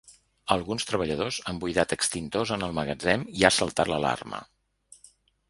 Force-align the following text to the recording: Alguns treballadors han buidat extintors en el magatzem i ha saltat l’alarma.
Alguns 0.53 0.85
treballadors 0.91 1.37
han 1.51 1.59
buidat 1.63 1.93
extintors 1.97 2.55
en 2.57 2.65
el 2.69 2.75
magatzem 2.79 3.27
i 3.43 3.47
ha 3.47 3.53
saltat 3.59 3.93
l’alarma. 3.95 4.43